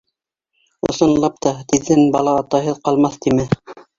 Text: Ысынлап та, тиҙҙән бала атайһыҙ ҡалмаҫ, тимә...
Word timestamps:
Ысынлап 0.89 1.35
та, 1.47 1.51
тиҙҙән 1.73 2.03
бала 2.17 2.35
атайһыҙ 2.45 2.83
ҡалмаҫ, 2.89 3.21
тимә... 3.27 3.49